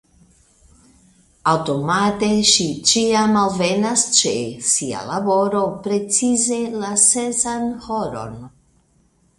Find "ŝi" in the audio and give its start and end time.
2.53-2.65